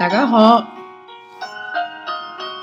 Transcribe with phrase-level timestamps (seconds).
[0.00, 0.64] 大家好，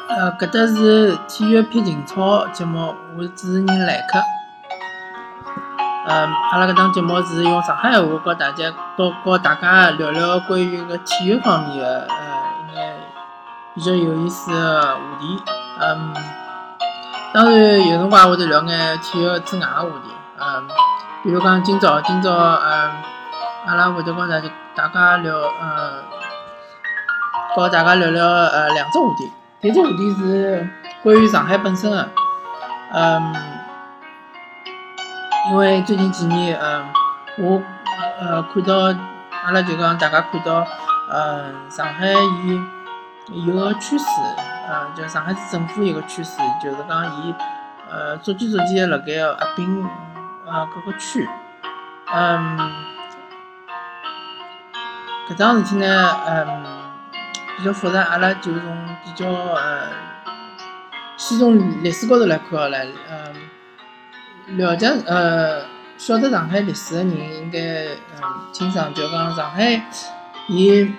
[0.10, 4.18] 呃，搿搭是体育撇情操节目，我是主持人来客。
[6.08, 12.16] 呃，阿拉搿档节目是用上海话和大家，告告大家聊聊关于搿体育方面的呃
[12.72, 12.96] 一眼
[13.76, 15.44] 比较有意思的话题。
[15.80, 16.16] 嗯，
[17.36, 20.10] 当然有辰光会得聊眼体育之外的话题。
[20.40, 20.68] 嗯，
[21.22, 22.92] 比如讲今朝，今朝嗯，
[23.68, 26.17] 阿拉会得告大家大家聊呃。
[27.58, 30.70] 和大家聊聊呃两只话题，第一只话题是
[31.02, 32.08] 关于上海本身的，
[32.94, 33.36] 嗯，
[35.50, 36.86] 因为最近几年，嗯，
[37.40, 37.64] 我
[38.20, 38.76] 呃看到
[39.44, 40.64] 阿拉就讲大家看到，
[41.12, 42.62] 嗯，上海伊
[43.48, 44.06] 有个趋势，
[44.70, 47.34] 嗯，就上海市政府一个趋势，就是讲伊
[47.90, 49.84] 呃逐渐逐渐辣盖合并
[50.46, 51.28] 呃各个区，
[52.14, 52.72] 嗯，
[55.28, 56.77] 搿桩事体呢，嗯。
[57.58, 59.90] 比较复杂，阿拉就从比较呃，
[61.18, 62.78] 先从历史高头来看好了，
[63.10, 65.64] 嗯，了解呃，
[65.98, 67.60] 晓得上海历史的人应该
[68.22, 68.22] 嗯，
[68.54, 69.84] 清爽，就讲上海，
[70.50, 70.94] 伊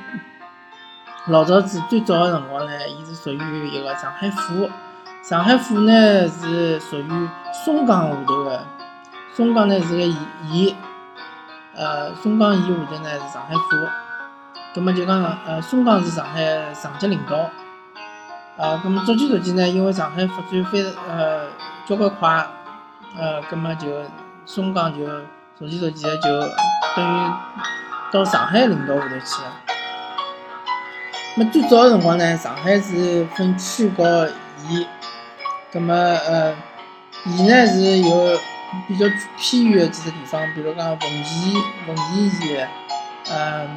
[1.29, 4.69] 老早子最早的辰光呢，伊是属于一个上海府，
[5.23, 7.29] 上海府呢是属于
[7.64, 8.67] 松江下头的，
[9.33, 10.77] 松江呢是个县，
[11.77, 14.08] 呃，松江县下头呢是上海府。
[14.79, 17.37] 葛末就讲，呃，松江是上海上级领导，
[18.57, 21.48] 啊，葛末逐渐逐渐呢，因为上海发展非呃
[21.85, 22.47] 交关快，
[23.19, 23.89] 呃，葛末就
[24.47, 25.05] 松江就
[25.59, 26.41] 逐渐逐渐就
[26.95, 27.33] 等于
[28.12, 29.53] 到上海领导下头去了。
[31.35, 34.87] 么最早个辰光呢，上海是分区和县，
[35.73, 36.55] 葛末呃，
[37.37, 38.39] 县呢是有
[38.87, 41.53] 比较偏远个几只地方，比如讲奉贤、
[41.85, 42.69] 奉贤县，
[43.33, 43.77] 嗯。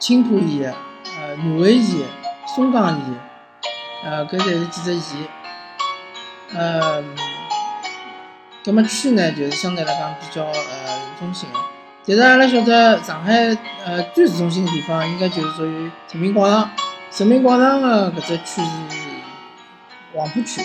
[0.00, 2.08] 青浦县、呃南汇县、
[2.56, 3.04] 松江县，
[4.02, 5.18] 呃，搿侪是几只县。
[6.54, 7.04] 呃，
[8.64, 11.46] 葛末区呢，就是相对来讲比较呃中心。
[12.06, 16.70] 但是阿拉晓得上海呃最市中心个地方，应该就是属于人民广场。
[17.18, 19.00] 人民广场个搿只区是
[20.14, 20.62] 黄浦区。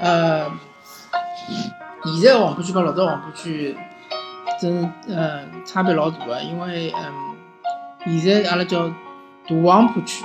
[0.00, 0.50] 呃，
[2.04, 3.76] 现在黄浦区和老早黄浦区
[4.58, 7.27] 真呃差别老大个，因为嗯。
[8.04, 10.24] 现在阿拉叫大黄浦区，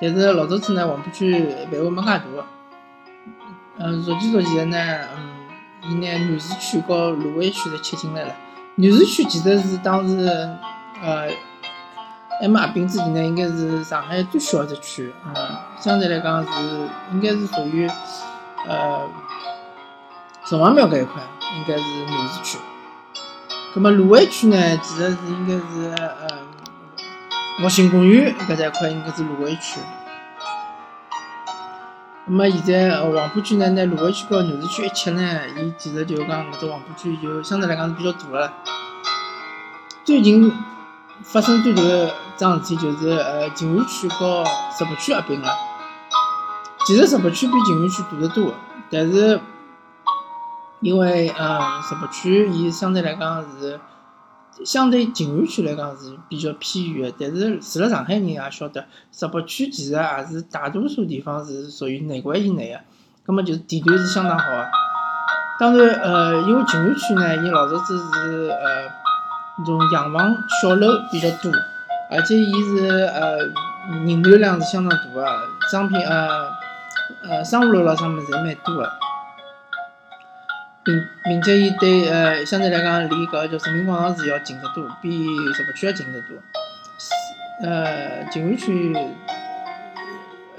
[0.00, 1.32] 但是老早子呢，黄浦区
[1.70, 2.22] 范围没介大。
[3.78, 4.78] 嗯，逐渐逐渐呢，
[5.16, 5.30] 嗯，
[5.82, 8.34] 伊拿南市区和卢湾区侪切进来了。
[8.76, 10.26] 南市区其实是当时
[11.02, 11.28] 呃
[12.40, 15.34] 还没合并之前呢，应该是上海最小一只区，嗯，
[15.78, 17.88] 相对来讲是应该是属于
[18.66, 19.08] 呃
[20.46, 21.22] 城隍庙搿一块，
[21.56, 22.58] 应该是南市区。
[23.76, 26.38] 那么卢湾区呢，其实是应该是呃。
[27.58, 29.80] 复兴公园搿只一块应该是卢湾区，
[32.26, 38.52] 那么现在黄浦区呢，拿卢湾区和南市区一切呢，伊其实就讲搿只黄浦区就相对来讲是比较大了。
[40.04, 40.52] 最近
[41.22, 44.44] 发生最大的桩事体就是呃静安区和
[44.76, 45.50] 石浦区合并了。
[46.86, 48.52] 其实石浦区比静安区大得多，
[48.90, 49.40] 但是
[50.86, 53.78] 因为呃石浦区伊相对来讲是。
[54.64, 62.80] 相对静安区来讲是比较偏远的，但是住了上海人也晓得，石浦区其实也是大多数地方是属于内环以内的，
[63.26, 64.66] 葛末就是地段是相当好的。
[65.60, 68.88] 当然，呃，因为静安区呢，伊老早子是呃
[69.58, 71.52] 那种洋房小楼比较多，
[72.10, 73.36] 而且伊是呃
[74.06, 76.48] 人流量是相当大的，商品呃
[77.28, 78.90] 呃商务楼咾啥物事侪蛮多的。
[80.86, 86.36] 并并且伊对呃相对来讲离搿叫人民广场是要近得多，比石浦区要近得多。
[87.60, 88.94] 呃，静安区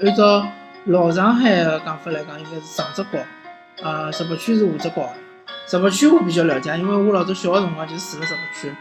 [0.00, 0.46] 按照
[0.84, 3.18] 老上海个讲法来讲，应该是上只高，
[3.82, 5.08] 呃，石浦区是下只高。
[5.66, 8.74] 石浦区我比较了解，因为我老早小个辰光就是住辣石浦区。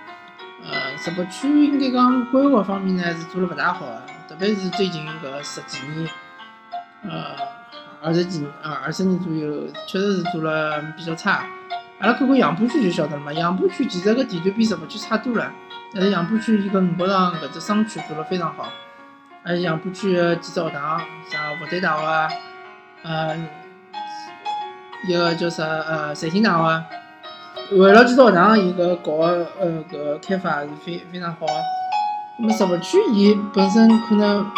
[0.70, 3.86] 呃，石浦区应该讲规划方面呢是做了勿大好，
[4.28, 6.10] 特别是最近搿十几年，
[7.04, 7.57] 呃。
[8.08, 11.44] 二十几呃二十年左右，确实是做了比较差。
[12.00, 13.34] 阿拉看看杨浦区就晓得了嘛。
[13.34, 15.52] 杨浦区其实个地段比石浦区差多了，
[15.94, 18.70] 但是杨浦区伊个五角场搿只商区做了非常好。
[19.44, 22.30] 而且杨浦区个几只学堂，像复旦大学啊，
[23.04, 23.36] 呃，
[25.06, 26.86] 一个叫啥呃财经大学啊，
[27.74, 31.46] 围绕几只学堂，伊个搞呃搿开发是非非常好。
[32.40, 34.50] 那么石浦区伊本身可能。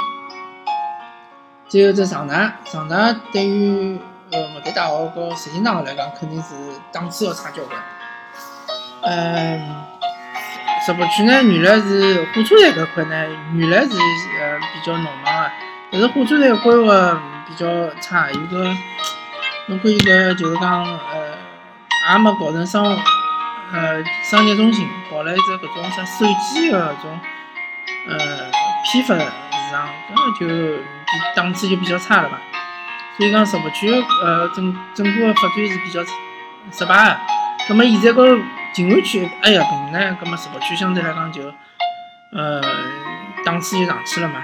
[1.70, 4.00] 最后，只上大，上大对于
[4.32, 6.56] 呃复旦大学和财经大学来讲，肯定是
[6.92, 7.80] 档次要差交关。
[9.04, 9.76] 嗯，
[10.84, 15.52] 石博区呢，原来是火车站搿块呢，原来是呃比较闹忙个，
[15.92, 17.68] 但是火车站规划比较
[18.02, 18.64] 差，有个
[19.68, 21.38] 侬看有个就是讲呃，
[22.12, 22.84] 也没搞成商
[23.72, 27.20] 呃商业中心，搞了一只搿种啥手机个搿种
[28.08, 28.18] 呃
[28.92, 29.22] 批发市
[29.72, 30.82] 场，搿个就
[31.36, 32.40] 档次就比较差了吧。
[33.18, 33.92] 所以讲石博区
[34.24, 36.02] 呃整整个发展是比较
[36.72, 37.18] 失败个。
[37.68, 38.38] 葛末现在和
[38.74, 41.42] 静安区哎呀并呢，葛末石博区相对来讲就
[42.32, 42.62] 呃
[43.44, 44.42] 档次就上去了嘛。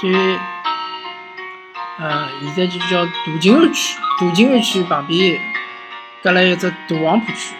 [0.00, 0.38] 所以
[1.98, 5.40] 呃现在就叫大静安区，大静安区旁边
[6.22, 7.54] 隔了一只大黄浦区。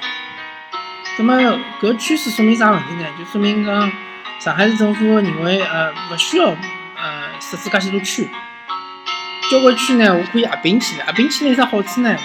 [1.17, 1.37] 葛末
[1.81, 3.07] 搿趋势说明啥问题呢？
[3.19, 3.91] 就说明讲
[4.41, 6.55] 上海市政府认为呃勿需要
[7.41, 8.29] 设置介许多区。
[9.51, 11.07] 交关区呢，我可以合并起来。
[11.07, 12.17] 合并起来有啥好处呢？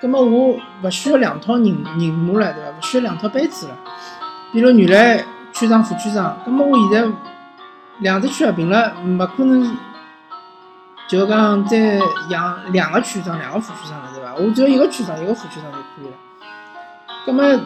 [0.00, 2.70] 葛末我勿需要两套人人马了，对伐？
[2.70, 3.78] 勿需要两套班子了。
[4.52, 7.10] 比如原来区长、副区长，葛末我现在
[8.00, 9.76] 两只区合并了，勿可能
[11.08, 11.98] 就讲再
[12.28, 14.34] 养两个区长、两个副区长了，对伐？
[14.34, 16.12] 我只要一个区长、一个副区长就可以了。
[17.24, 17.60] 葛末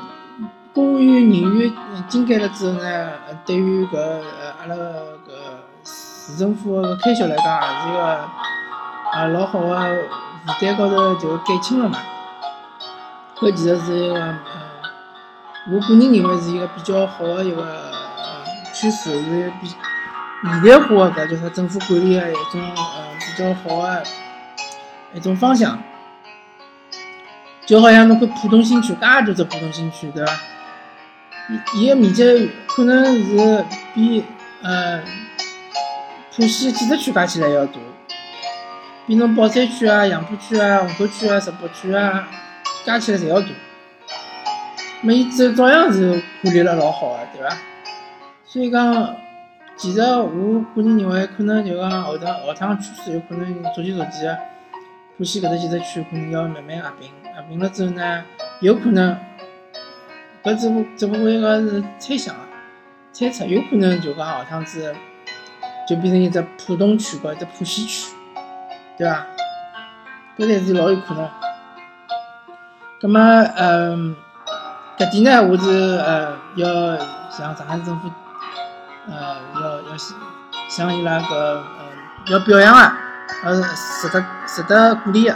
[0.73, 1.73] 公务员人员
[2.07, 3.11] 精简了之后呢，
[3.45, 4.23] 对于搿呃
[4.61, 4.77] 阿拉
[6.29, 8.29] 市政府个开销来讲，也是一个。
[9.11, 9.75] 啊，老好个
[10.45, 11.99] 负担高头就减轻了嘛。
[13.37, 14.37] 搿其实是一个，呃，
[15.73, 18.45] 我个人认为是一个比较好个一个呃
[18.75, 24.03] 趋势，是比现代化个搿叫啥政府管理个一种呃比较好个
[25.15, 25.83] 一种方向。
[27.65, 30.33] 就好像侬看浦东新区，介大只浦东新区，对伐？
[31.75, 33.65] 伊伊个面积可能是
[33.95, 34.23] 比
[34.63, 35.01] 呃
[36.39, 37.81] 浦西几只区加起来要大。
[39.09, 42.29] 比侬宝山区啊、杨浦区啊、虹口区啊、石博区啊，
[42.85, 43.49] 加起来侪要大。
[45.03, 47.57] 么伊照照样是管理了老好个，对伐？
[48.45, 49.17] 所以讲，
[49.77, 54.39] 其实我个人认为，可能就讲后头后趟趋势有可能逐渐逐渐个，
[55.17, 58.23] 浦西搿搭几只区可能要慢慢合并，合并了之后呢，
[58.61, 59.19] 有可能，
[60.45, 62.43] 搿只不只不过一个是猜想啊，
[63.13, 64.95] 猜测，有可能就讲后趟子
[65.89, 68.15] 就变成一只浦东区和一只浦西区。
[68.99, 69.25] 对伐？
[70.37, 71.29] 搿才是老有可能。
[73.01, 73.21] 葛末，
[73.57, 74.15] 嗯，
[74.99, 76.97] 搿点呢，我是呃要
[77.31, 78.11] 向上海政府，
[79.09, 79.97] 呃，要要
[80.69, 81.63] 向伊拉搿呃
[82.27, 82.99] 要表扬啊，
[83.45, 83.63] 呃，
[84.01, 85.33] 值得值得鼓励个。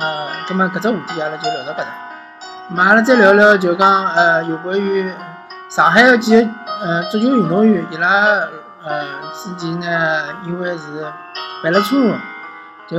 [0.00, 1.86] 呃，葛末搿只话题阿拉就聊到搿搭。
[2.70, 5.12] 末阿拉再聊聊，就讲呃有关于
[5.68, 6.50] 上海个几个
[6.82, 8.48] 呃足球运动员，伊拉
[8.86, 11.06] 呃之前呢，因为是
[11.62, 12.14] 犯了错误。
[12.88, 12.96] 就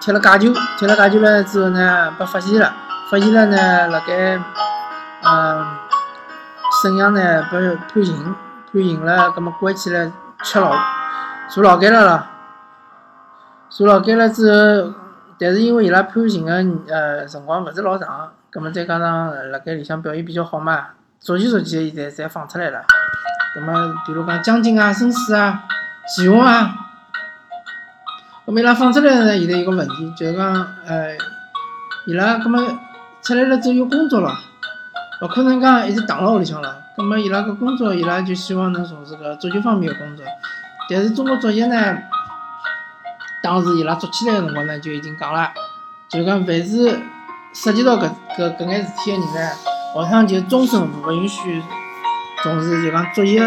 [0.00, 2.72] 踢了假球，踢了假球了之后呢，被发现了，
[3.10, 4.40] 发现了呢，辣盖，
[5.22, 5.66] 嗯，
[6.80, 8.34] 沈阳呢被判刑，
[8.72, 10.10] 判刑了，葛末关起来
[10.42, 10.74] 吃牢，
[11.50, 12.22] 坐牢监了咯，
[13.68, 14.94] 坐牢监了之后，
[15.38, 20.86] 但是因为伊拉判刑的呃辰光勿是老长，葛末再加上辣盖里向表现比较好嘛，
[21.20, 22.82] 逐渐逐渐现在侪放出来了，
[23.58, 25.64] 葛末比如讲江津啊、绅士啊、
[26.14, 26.74] 祁宏啊。
[28.46, 30.54] 咁伊拉放出来呢，现在有个问题，就是讲，
[30.86, 31.14] 呃，
[32.06, 32.78] 伊拉咁么
[33.20, 34.32] 出来了之后有工作了，
[35.20, 36.76] 勿可能讲一直躺辣屋里向了。
[36.96, 40.24] 咁么伊拉个工作，伊拉就希望能从事个足球方面个工作。
[40.88, 41.98] 但是中国足协呢，
[43.42, 45.52] 当时伊拉做起来个辰光呢，就已经讲了，
[46.08, 46.98] 就讲凡是
[47.52, 49.50] 涉及到搿搿搿眼事体个人呢，
[49.94, 51.62] 下趟就终身勿允许
[52.42, 53.40] 从事就讲足协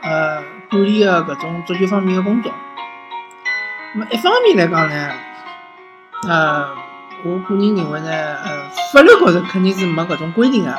[0.00, 2.52] 呃管理个搿种足球方面个工作。
[3.94, 5.10] 那么一方面来讲呢，
[6.28, 6.68] 呃，
[7.24, 10.74] 我个人认为呢，呃，法律高头肯定是没搿种规定啊，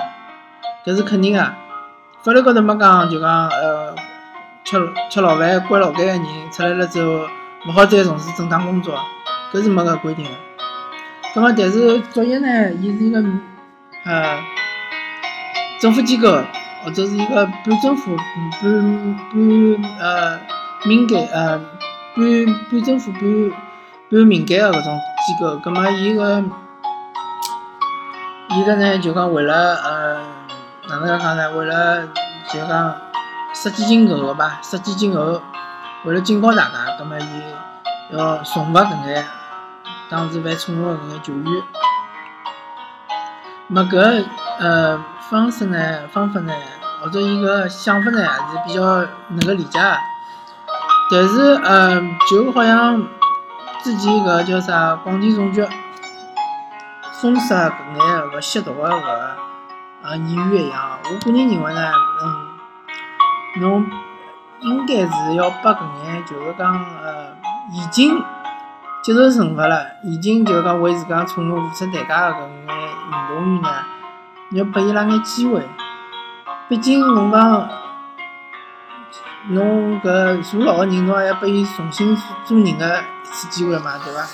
[0.85, 1.53] 搿是肯定个。
[2.23, 3.95] 法律高头没讲就讲，呃，
[4.63, 4.77] 吃
[5.09, 7.27] 吃牢饭、关牢监个人出来了之后，
[7.67, 8.99] 勿好再从事正当工作，
[9.51, 10.31] 搿是没搿规定个。
[11.35, 13.23] 葛末但是足协呢，伊是一个
[14.05, 14.39] 呃
[15.79, 16.43] 政府机构，
[16.83, 20.39] 或者是一个半政府、半半呃
[20.85, 21.59] 民间呃。
[22.15, 22.23] 半
[22.69, 23.21] 半政府半
[24.11, 26.43] 半民间的搿种机构，葛末伊个
[28.51, 30.21] 伊个呢就讲为了呃
[30.87, 31.49] 哪能介讲呢？
[31.53, 32.07] 为了
[32.51, 32.95] 就讲
[33.55, 35.41] 杀鸡儆猴个吧，杀鸡儆猴，
[36.03, 37.43] 为了警告大家，葛末伊
[38.11, 39.25] 要惩罚搿眼
[40.11, 41.63] 当时犯错误个搿眼球员。
[43.69, 44.23] 么搿
[44.59, 46.53] 呃方式呢方法呢，
[47.01, 48.83] 或者伊个想法呢，还是比较
[49.29, 49.97] 能够理解的。
[51.09, 51.99] 但是，呃，
[52.29, 53.01] 就好像
[53.83, 55.67] 之前搿叫啥广电总局
[57.13, 59.01] 封杀搿眼勿吸毒个搿
[60.03, 60.99] 呃言语一样。
[61.03, 63.87] 我个人认为呢，嗯，侬
[64.59, 67.33] 应该是要把搿眼就是讲呃
[67.71, 68.23] 已经
[69.01, 73.69] 接受惩罚了，已经就是讲为自家错误付出代价的搿眼运动员呢，
[74.53, 75.61] 要拨伊拉眼机会。
[76.69, 77.69] 毕竟侬讲
[79.49, 84.25] 侬搿坐牢个人，侬还要拨伊重新做人个一次机会嘛，对伐？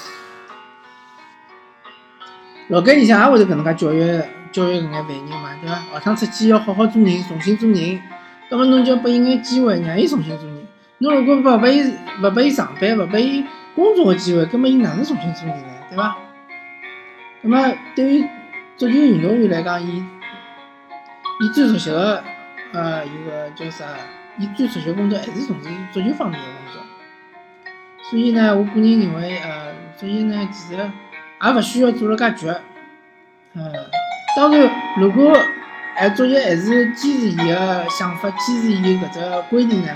[2.67, 4.21] 劳改里向也会得搿能介教育
[4.51, 5.75] 教育搿眼犯人嘛，对伐？
[5.93, 8.01] 下趟出去要好好做人，重新做人。
[8.49, 10.67] 葛末侬就要拨伊眼机会，让伊重新做人。
[10.99, 11.81] 侬如果勿拨伊
[12.21, 15.73] 勿拨伊上班，勿拨伊工作个机会，葛末伊哪能重新做人呢？
[15.89, 16.17] 对伐？
[17.41, 18.27] 葛末对于
[18.79, 20.01] 足球运动员来讲，伊
[21.41, 22.23] 伊最熟悉个
[22.71, 23.83] 呃一个叫啥？
[24.37, 26.81] 伊最熟悉个工作还是从事足球方面个工作。
[28.09, 32.57] 所以呢，我个人认为，呃，足球呢，其实也勿需要做了介绝。
[33.51, 33.69] 嗯，
[34.37, 35.37] 当然，如果
[35.97, 39.19] 还足球还是坚持伊个想法，坚持伊搿只
[39.49, 39.91] 规定呢，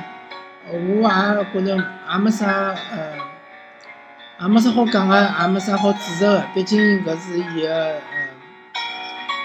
[0.70, 3.16] 我也觉着也没啥呃，
[4.42, 6.44] 也没啥好讲个，也没啥好指责个。
[6.54, 8.02] 毕竟搿是伊个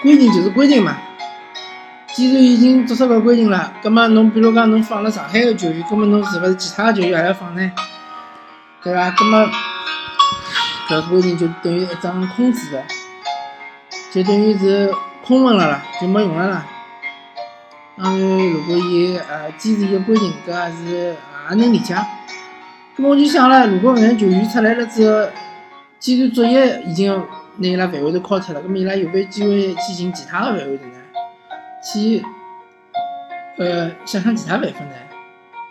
[0.01, 0.97] 规定，就是规定嘛。
[2.13, 7.71] 既然已经做出搿规定了，葛末侬比如讲侬放了上海个球员，葛末侬是勿是其他个球员也要放呢？
[8.83, 9.11] 对伐？
[9.11, 9.49] 葛末
[10.87, 12.81] 搿规定就等于一张空纸，
[14.11, 14.91] 就等于是
[15.23, 16.65] 空文了啦，就没用了啦。
[18.01, 21.15] 当然，如果伊呃坚持伊个规定，搿也是
[21.49, 21.93] 也能理解。
[22.97, 25.29] 葛末我就想了，如果搿眼球员出来了之后，
[25.99, 27.23] 既然作业已经
[27.59, 30.93] 拿伊拉范围头敲脱了，葛末伊拉有没有机会去寻其他个范围头呢？
[31.81, 32.23] 去，
[33.57, 34.95] 呃，想想其他办法呢？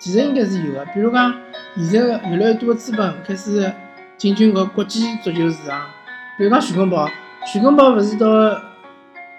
[0.00, 1.34] 其实应该是有的，比如讲，
[1.76, 3.72] 现在越来越多的资本开始
[4.16, 5.80] 进军搿国际足球市场。
[6.38, 7.08] 比如讲徐根宝，
[7.44, 8.26] 徐根宝勿是到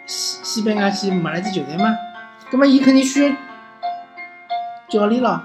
[0.06, 1.96] 西西班牙去买了支球队吗？
[2.52, 3.36] 葛末伊肯定需要
[4.90, 5.44] 教练咯。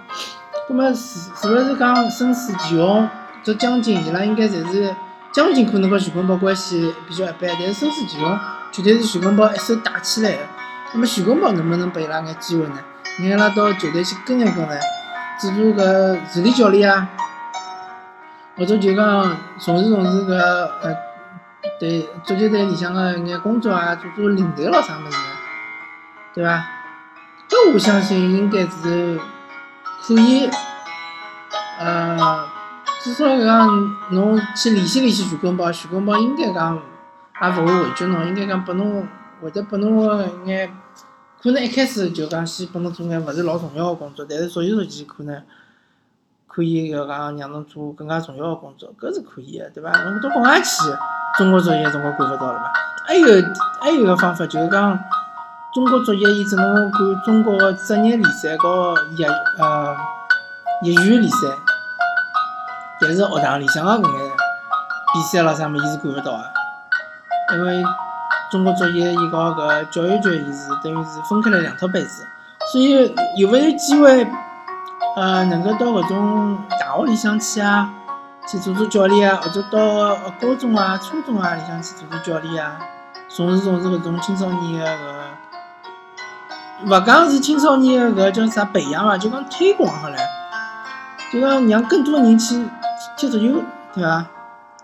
[0.67, 3.09] 葛末是是勿是讲申思祁宏、
[3.43, 4.95] 这将军伊拉应该侪是
[5.35, 8.39] 江津可能跟徐根宝关系比较一般，但是申思祁宏
[8.71, 10.39] 绝对是徐根宝一手带起来的。
[10.93, 12.79] 那么徐根宝能不能拨伊拉眼机会呢？
[13.19, 14.79] 让伊拉到球队去跟一跟呢？
[15.41, 17.09] 做做搿助理教练啊，
[18.57, 20.97] 或者就讲从事从事搿呃
[21.81, 25.17] 对足球队里向个一眼工作啊，做做领队咯啥物事，
[26.33, 26.65] 对伐？
[27.49, 29.19] 搿我相信应该是
[30.07, 30.49] 可以，
[31.81, 32.47] 呃，
[33.05, 33.69] 至少讲
[34.13, 39.07] 侬去联系联系徐根宝，徐根宝应该讲也勿会回绝侬，应该讲拨侬
[39.43, 40.75] 会得拨侬一眼。
[41.43, 45.43] 可能一开始就讲先拨侬做眼勿是老重要个工作，但是逐渐逐渐可能
[46.49, 49.91] 可以要讲让侬做更加重要个工作，搿是可以个，对伐？
[50.05, 50.91] 侬到国外去，
[51.37, 52.73] 中国足协总归管勿到了吧？
[53.07, 53.27] 还有
[53.83, 54.99] 还有个方法就是讲，
[55.75, 59.27] 中国足协伊只能管中国个职业联赛和业
[59.59, 59.95] 呃
[60.85, 61.37] 业余联赛，
[63.07, 64.31] 但是学堂里向个搿眼
[65.13, 67.85] 比赛咾啥物事是管勿到个，因为。
[68.51, 72.25] 中国足协伊搞搿教育局，伊是等于是分开了两套班子，
[72.71, 74.25] 所以有勿有机会，
[75.17, 77.91] 呃，能够到搿种大学里向去啊，
[78.49, 82.79] 去做做教练啊，或者到高中啊、初中啊里向去做做教练啊，
[83.29, 84.87] 从事从事搿种青少年个
[86.87, 90.17] 搿，勿讲是青少年个搿叫啥培养伐，就讲推广好唻，
[91.33, 92.65] 就讲让更多人去
[93.17, 93.63] 踢足球，
[93.95, 94.27] 对伐？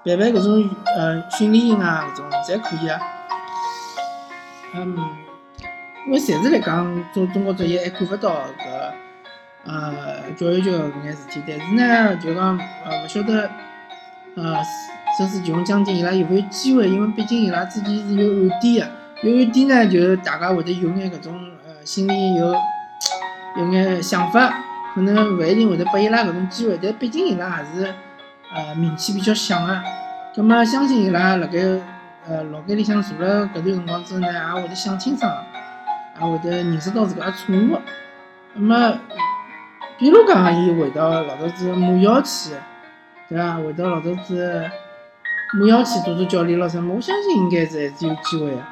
[0.03, 2.99] 办办搿种呃训练营啊，搿种侪可以啊。
[4.75, 4.97] 嗯，
[6.07, 8.93] 因为暂时来讲，中中国足协还管勿到搿
[9.67, 13.51] 呃教育局搿眼事体，但是呢，就讲呃勿晓得
[14.37, 14.57] 呃
[15.19, 16.89] 申思祁宏将军伊拉有没有机会？
[16.89, 18.89] 因为毕竟伊拉之前是有案底个，
[19.23, 21.35] 有案底呢，就是大家会得有眼搿种
[21.67, 22.55] 呃心里有
[23.59, 24.55] 有眼想法，
[24.95, 27.93] 可能勿一定会得拨伊拉搿种机会，但毕竟伊拉还是
[28.54, 29.83] 呃名气比较响个，
[30.35, 31.59] 葛末相信伊拉辣盖。
[32.28, 35.33] 呃，老街里向坐了搿段辰光之后呢，也会得想清爽，
[36.21, 37.78] 也会得认识到自家错误。
[38.52, 38.99] 那么，
[39.99, 42.50] 比如讲，伊回到老早子母校去，
[43.28, 43.54] 对伐？
[43.54, 44.71] 回到老早子
[45.59, 48.62] 母校去做做教练咯什么，我相信应该是还是有机会个。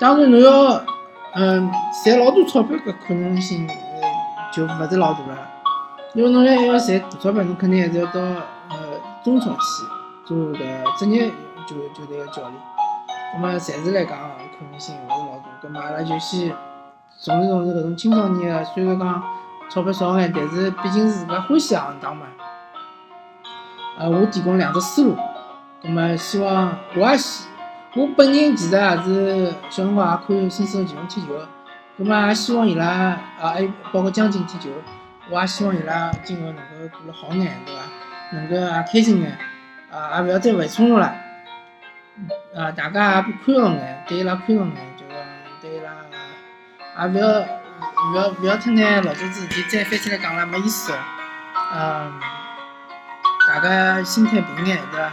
[0.00, 0.84] 当然，侬要
[1.34, 1.70] 嗯
[2.04, 3.68] 赚老多钞票，搿可能性
[4.52, 5.48] 就勿是老大了。
[6.14, 8.20] 因为侬要要赚大钞票，侬肯定还是要到
[9.24, 9.58] 中超去
[10.24, 10.58] 做个
[10.98, 11.30] 职业。
[11.68, 12.54] 就就那个教练，
[13.34, 14.18] 那么暂时来讲
[14.58, 16.52] 可能性勿是老大，那么阿拉就先
[17.16, 19.22] 从事从事搿种青少年的，虽然讲
[19.70, 22.26] 钞票少眼，但是毕竟是自家欢喜行当嘛。
[23.98, 25.16] 呃，我提供两只思路，
[25.82, 27.46] 那么希望我也希
[27.94, 31.28] 我本人其实也是小辰光也看孙思辰前锋踢球，
[31.98, 32.86] 葛末也希望伊拉
[33.38, 33.54] 啊，
[33.92, 34.70] 包括江津踢球，
[35.30, 37.82] 我也希望伊拉今后能够过了好眼，对伐？
[38.32, 39.38] 能够也开心眼，
[39.90, 41.06] 啊，也勿要再犯冲突了，
[42.56, 45.16] 啊，大家也宽容眼，对伊拉宽容眼，就讲
[45.60, 45.90] 对伊拉
[47.04, 50.98] 也勿要勿要勿要太拿老早子事体再翻出来讲了，没意思哦。
[51.72, 52.20] 嗯，
[53.48, 55.12] 大家心态平眼，对伐？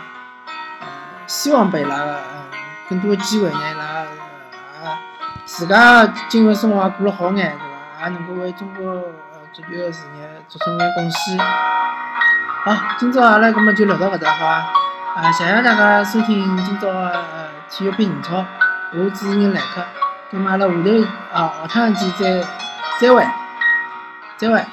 [0.82, 0.88] 呃，
[1.28, 2.20] 希望拨伊拉
[2.90, 4.06] 更多个机会，呢伊拉
[4.84, 4.98] 呃
[5.46, 7.68] 自家今后生活也过了好眼，对
[8.00, 8.10] 伐？
[8.10, 9.04] 也能够为中国
[9.58, 11.36] 足球个事业做出眼贡献。
[12.64, 15.20] 好，今朝阿拉搿么就聊到搿搭，好伐？
[15.20, 17.26] 啊，谢谢大家收听今朝个
[17.68, 18.46] 体育变英超，
[18.94, 19.84] 我主持人莱克，
[20.32, 22.48] 葛么阿拉下头啊下趟见再
[23.02, 23.26] 再会，
[24.38, 24.64] 再会。